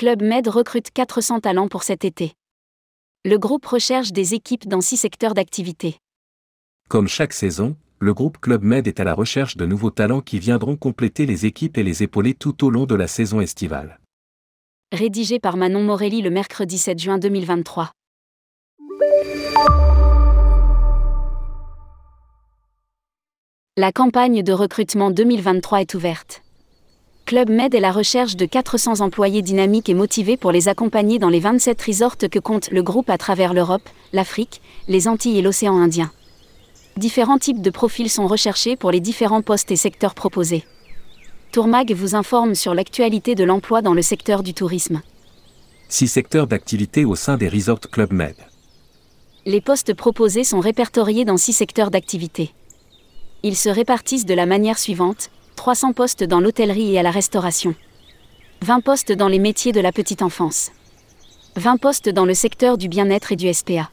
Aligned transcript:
Club 0.00 0.22
Med 0.22 0.48
recrute 0.48 0.90
400 0.94 1.40
talents 1.40 1.68
pour 1.68 1.82
cet 1.82 2.06
été. 2.06 2.32
Le 3.26 3.36
groupe 3.36 3.66
recherche 3.66 4.12
des 4.12 4.32
équipes 4.32 4.66
dans 4.66 4.80
six 4.80 4.96
secteurs 4.96 5.34
d'activité. 5.34 5.98
Comme 6.88 7.06
chaque 7.06 7.34
saison, 7.34 7.76
le 7.98 8.14
groupe 8.14 8.38
Club 8.38 8.62
Med 8.62 8.88
est 8.88 8.98
à 8.98 9.04
la 9.04 9.12
recherche 9.12 9.58
de 9.58 9.66
nouveaux 9.66 9.90
talents 9.90 10.22
qui 10.22 10.38
viendront 10.38 10.74
compléter 10.74 11.26
les 11.26 11.44
équipes 11.44 11.76
et 11.76 11.82
les 11.82 12.02
épauler 12.02 12.32
tout 12.32 12.64
au 12.64 12.70
long 12.70 12.86
de 12.86 12.94
la 12.94 13.06
saison 13.06 13.42
estivale. 13.42 14.00
Rédigé 14.90 15.38
par 15.38 15.58
Manon 15.58 15.82
Morelli 15.82 16.22
le 16.22 16.30
mercredi 16.30 16.78
7 16.78 16.98
juin 16.98 17.18
2023. 17.18 17.92
La 23.76 23.92
campagne 23.92 24.42
de 24.42 24.52
recrutement 24.54 25.10
2023 25.10 25.82
est 25.82 25.92
ouverte. 25.92 26.40
Club 27.30 27.48
Med 27.48 27.76
est 27.76 27.80
la 27.80 27.92
recherche 27.92 28.34
de 28.34 28.44
400 28.44 29.02
employés 29.02 29.40
dynamiques 29.40 29.88
et 29.88 29.94
motivés 29.94 30.36
pour 30.36 30.50
les 30.50 30.66
accompagner 30.66 31.20
dans 31.20 31.28
les 31.28 31.38
27 31.38 31.80
resorts 31.80 32.16
que 32.18 32.40
compte 32.40 32.68
le 32.72 32.82
groupe 32.82 33.08
à 33.08 33.18
travers 33.18 33.54
l'Europe, 33.54 33.88
l'Afrique, 34.12 34.60
les 34.88 35.06
Antilles 35.06 35.38
et 35.38 35.40
l'océan 35.40 35.76
Indien. 35.76 36.10
Différents 36.96 37.38
types 37.38 37.62
de 37.62 37.70
profils 37.70 38.10
sont 38.10 38.26
recherchés 38.26 38.74
pour 38.74 38.90
les 38.90 38.98
différents 38.98 39.42
postes 39.42 39.70
et 39.70 39.76
secteurs 39.76 40.16
proposés. 40.16 40.64
Tourmag 41.52 41.92
vous 41.92 42.16
informe 42.16 42.56
sur 42.56 42.74
l'actualité 42.74 43.36
de 43.36 43.44
l'emploi 43.44 43.80
dans 43.80 43.94
le 43.94 44.02
secteur 44.02 44.42
du 44.42 44.52
tourisme. 44.52 45.00
Six 45.88 46.08
secteurs 46.08 46.48
d'activité 46.48 47.04
au 47.04 47.14
sein 47.14 47.36
des 47.36 47.48
Resorts 47.48 47.90
Club 47.92 48.12
Med. 48.12 48.34
Les 49.46 49.60
postes 49.60 49.94
proposés 49.94 50.42
sont 50.42 50.58
répertoriés 50.58 51.24
dans 51.24 51.36
six 51.36 51.52
secteurs 51.52 51.92
d'activité. 51.92 52.50
Ils 53.44 53.56
se 53.56 53.68
répartissent 53.68 54.26
de 54.26 54.34
la 54.34 54.46
manière 54.46 54.80
suivante 54.80 55.30
300 55.60 55.92
postes 55.92 56.24
dans 56.24 56.40
l'hôtellerie 56.40 56.94
et 56.94 56.98
à 56.98 57.02
la 57.02 57.10
restauration. 57.10 57.74
20 58.62 58.80
postes 58.80 59.12
dans 59.12 59.28
les 59.28 59.38
métiers 59.38 59.72
de 59.72 59.80
la 59.80 59.92
petite 59.92 60.22
enfance. 60.22 60.70
20 61.56 61.76
postes 61.76 62.08
dans 62.08 62.24
le 62.24 62.32
secteur 62.32 62.78
du 62.78 62.88
bien-être 62.88 63.30
et 63.30 63.36
du 63.36 63.52
SPA. 63.52 63.90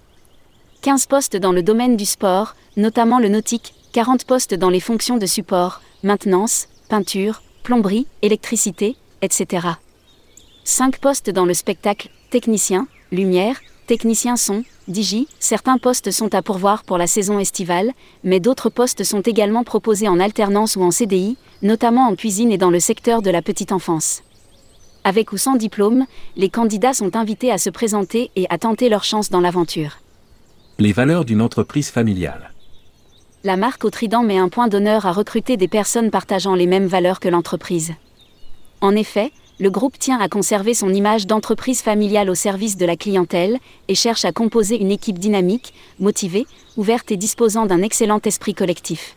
15 0.81 1.07
postes 1.07 1.35
dans 1.35 1.51
le 1.51 1.61
domaine 1.61 1.97
du 1.97 2.05
sport, 2.05 2.55
notamment 2.77 3.19
le 3.19 3.27
nautique, 3.27 3.73
40 3.91 4.23
postes 4.23 4.53
dans 4.53 4.69
les 4.69 4.79
fonctions 4.79 5.17
de 5.17 5.25
support, 5.25 5.81
maintenance, 6.03 6.69
peinture, 6.87 7.41
plomberie, 7.63 8.07
électricité, 8.21 8.95
etc. 9.21 9.67
5 10.63 10.99
postes 10.99 11.29
dans 11.29 11.45
le 11.45 11.53
spectacle, 11.53 12.09
technicien, 12.29 12.87
lumière, 13.11 13.59
technicien 13.87 14.37
son, 14.37 14.63
Digi, 14.87 15.27
certains 15.41 15.79
postes 15.79 16.11
sont 16.11 16.33
à 16.33 16.41
pourvoir 16.41 16.85
pour 16.85 16.97
la 16.97 17.07
saison 17.07 17.39
estivale, 17.39 17.91
mais 18.23 18.39
d'autres 18.39 18.69
postes 18.69 19.03
sont 19.03 19.19
également 19.19 19.65
proposés 19.65 20.07
en 20.07 20.21
alternance 20.21 20.77
ou 20.77 20.81
en 20.81 20.91
CDI, 20.91 21.35
notamment 21.61 22.07
en 22.07 22.15
cuisine 22.15 22.51
et 22.51 22.57
dans 22.57 22.69
le 22.69 22.79
secteur 22.79 23.21
de 23.21 23.29
la 23.29 23.41
petite 23.41 23.71
enfance. 23.71 24.23
Avec 25.03 25.31
ou 25.31 25.37
sans 25.37 25.55
diplôme, 25.55 26.05
les 26.35 26.49
candidats 26.49 26.93
sont 26.93 27.15
invités 27.15 27.51
à 27.51 27.57
se 27.57 27.69
présenter 27.69 28.29
et 28.35 28.45
à 28.49 28.57
tenter 28.57 28.89
leur 28.89 29.03
chance 29.03 29.29
dans 29.29 29.39
l'aventure. 29.39 29.99
Les 30.79 30.91
valeurs 30.91 31.25
d'une 31.25 31.41
entreprise 31.41 31.89
familiale. 31.89 32.51
La 33.43 33.55
marque 33.55 33.85
au 33.85 33.89
Trident 33.89 34.23
met 34.23 34.37
un 34.37 34.49
point 34.49 34.67
d'honneur 34.67 35.05
à 35.05 35.11
recruter 35.11 35.57
des 35.57 35.67
personnes 35.67 36.11
partageant 36.11 36.55
les 36.55 36.67
mêmes 36.67 36.87
valeurs 36.87 37.19
que 37.19 37.29
l'entreprise. 37.29 37.93
En 38.81 38.95
effet, 38.95 39.31
le 39.59 39.71
groupe 39.71 39.97
tient 39.97 40.19
à 40.19 40.29
conserver 40.29 40.73
son 40.73 40.93
image 40.93 41.25
d'entreprise 41.25 41.81
familiale 41.81 42.29
au 42.29 42.35
service 42.35 42.77
de 42.77 42.85
la 42.85 42.95
clientèle 42.95 43.57
et 43.87 43.95
cherche 43.95 44.25
à 44.25 44.31
composer 44.31 44.79
une 44.79 44.91
équipe 44.91 45.17
dynamique, 45.17 45.73
motivée, 45.99 46.45
ouverte 46.75 47.11
et 47.11 47.17
disposant 47.17 47.65
d'un 47.65 47.81
excellent 47.81 48.19
esprit 48.23 48.53
collectif. 48.53 49.15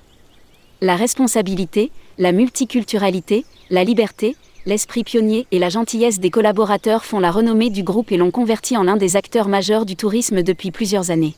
La 0.82 0.96
responsabilité, 0.96 1.92
la 2.16 2.32
multiculturalité, 2.32 3.44
la 3.68 3.84
liberté, 3.84 4.34
l'esprit 4.64 5.04
pionnier 5.04 5.46
et 5.50 5.58
la 5.58 5.68
gentillesse 5.68 6.20
des 6.20 6.30
collaborateurs 6.30 7.04
font 7.04 7.20
la 7.20 7.30
renommée 7.30 7.68
du 7.68 7.82
groupe 7.82 8.12
et 8.12 8.16
l'ont 8.16 8.30
converti 8.30 8.78
en 8.78 8.84
l'un 8.84 8.96
des 8.96 9.14
acteurs 9.14 9.48
majeurs 9.48 9.84
du 9.84 9.94
tourisme 9.94 10.42
depuis 10.42 10.70
plusieurs 10.70 11.10
années. 11.10 11.34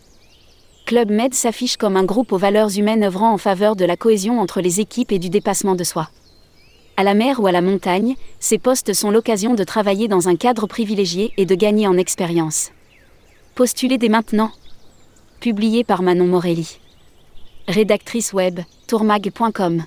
Club 0.87 1.11
Med 1.11 1.35
s'affiche 1.35 1.77
comme 1.77 1.97
un 1.97 2.05
groupe 2.05 2.31
aux 2.31 2.39
valeurs 2.39 2.79
humaines 2.79 3.03
œuvrant 3.03 3.33
en 3.33 3.39
faveur 3.39 3.75
de 3.75 3.85
la 3.85 3.97
cohésion 3.97 4.41
entre 4.41 4.61
les 4.61 4.79
équipes 4.79 5.11
et 5.11 5.19
du 5.19 5.29
dépassement 5.29 5.75
de 5.75 5.83
soi. 5.85 6.09
À 6.97 7.03
la 7.03 7.15
mer 7.15 7.41
ou 7.41 7.49
à 7.49 7.53
la 7.53 7.63
montagne, 7.63 8.15
ces 8.39 8.59
postes 8.59 8.93
sont 8.93 9.11
l'occasion 9.11 9.55
de 9.55 9.65
travailler 9.65 10.07
dans 10.07 10.29
un 10.29 10.37
cadre 10.37 10.69
privilégié 10.69 11.33
et 11.37 11.47
de 11.47 11.55
gagner 11.57 11.89
en 11.89 11.97
expérience. 11.97 12.71
Postulez 13.57 13.99
dès 13.99 14.09
maintenant. 14.09 14.53
Publié 15.41 15.83
par 15.83 16.03
Manon 16.03 16.27
Morelli. 16.27 16.79
Rédactrice 17.69 18.33
web, 18.33 18.61
tourmag.com. 18.87 19.85